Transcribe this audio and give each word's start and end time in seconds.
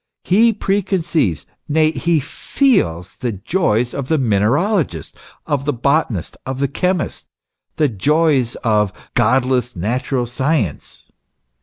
He 0.23 0.51
preconceives, 0.51 1.45
nay, 1.69 1.91
he 1.91 2.19
feels 2.19 3.17
the 3.17 3.33
joys 3.33 3.93
of 3.93 4.07
the 4.07 4.17
mineralogist, 4.17 5.15
of 5.45 5.65
the 5.65 5.73
botanist, 5.73 6.37
of 6.43 6.59
the 6.59 6.67
chemist 6.67 7.29
the 7.75 7.87
joys 7.87 8.55
of" 8.65 8.91
godless 9.23 9.75
Natural 9.75 10.25
science." 10.25 11.11